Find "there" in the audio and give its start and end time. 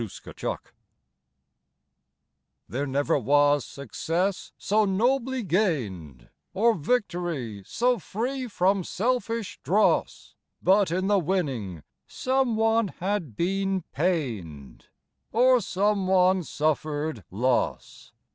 2.67-2.87